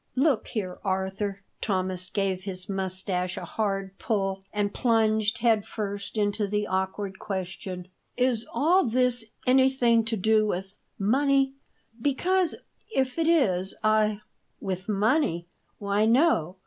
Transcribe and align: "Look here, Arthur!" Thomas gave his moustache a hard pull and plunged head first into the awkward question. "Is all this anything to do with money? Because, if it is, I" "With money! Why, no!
"Look 0.15 0.47
here, 0.47 0.79
Arthur!" 0.83 1.43
Thomas 1.61 2.09
gave 2.09 2.41
his 2.41 2.67
moustache 2.67 3.37
a 3.37 3.45
hard 3.45 3.99
pull 3.99 4.43
and 4.51 4.73
plunged 4.73 5.37
head 5.37 5.63
first 5.63 6.17
into 6.17 6.47
the 6.47 6.65
awkward 6.65 7.19
question. 7.19 7.87
"Is 8.17 8.47
all 8.51 8.85
this 8.85 9.23
anything 9.45 10.03
to 10.05 10.17
do 10.17 10.47
with 10.47 10.73
money? 10.97 11.53
Because, 12.01 12.55
if 12.95 13.19
it 13.19 13.27
is, 13.27 13.75
I" 13.83 14.21
"With 14.59 14.89
money! 14.89 15.45
Why, 15.77 16.07
no! 16.07 16.57